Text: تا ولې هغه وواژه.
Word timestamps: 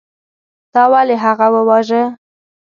تا 0.73 0.83
ولې 0.91 1.15
هغه 1.25 1.47
وواژه. 1.53 2.03